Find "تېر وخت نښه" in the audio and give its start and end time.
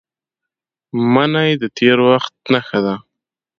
1.77-2.79